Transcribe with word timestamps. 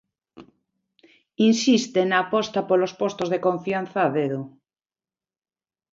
Insiste 1.49 2.01
na 2.05 2.17
aposta 2.25 2.59
polos 2.69 2.93
postos 3.01 3.27
de 3.33 3.39
confianza 3.47 3.99
a 4.03 4.09
dedo. 4.17 4.41